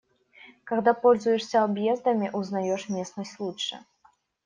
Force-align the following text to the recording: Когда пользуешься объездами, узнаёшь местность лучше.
Когда 0.63 0.95
пользуешься 0.95 1.63
объездами, 1.63 2.31
узнаёшь 2.33 2.89
местность 2.89 3.39
лучше. 3.39 3.85